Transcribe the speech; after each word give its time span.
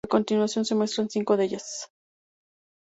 A 0.03 0.09
continuación 0.09 0.65
se 0.65 0.73
muestran 0.73 1.11
cinco 1.11 1.37
de 1.37 1.43
ellas. 1.45 1.91